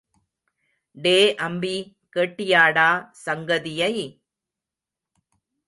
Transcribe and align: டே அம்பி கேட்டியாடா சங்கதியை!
டே 0.97 1.13
அம்பி 1.47 1.75
கேட்டியாடா 2.15 2.89
சங்கதியை! 3.25 3.93